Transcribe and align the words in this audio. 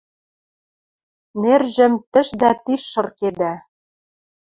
Нержӹм 1.41 1.93
тӹш 2.11 2.27
дӓ 2.41 2.51
тиш 2.63 2.81
шыркедӓ 2.91 3.53